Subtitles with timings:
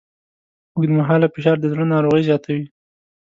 [0.75, 2.65] اوږدمهاله فشار د زړه ناروغۍ زیاتوي.